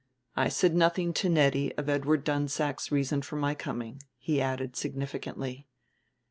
I 0.35 0.49
said 0.49 0.73
nothing 0.73 1.13
to 1.13 1.29
Nettie 1.29 1.75
of 1.77 1.87
Edward 1.87 2.23
Dunsack's 2.23 2.91
reason 2.91 3.21
for 3.21 3.35
my 3.35 3.53
coming," 3.53 4.01
he 4.17 4.41
added 4.41 4.75
significantly. 4.75 5.67